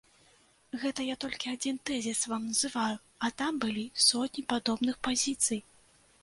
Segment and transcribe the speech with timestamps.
[0.83, 2.95] Гэта я толькі адзін тэзіс вам называю,
[3.27, 5.59] а там былі сотні падобных пазіцый.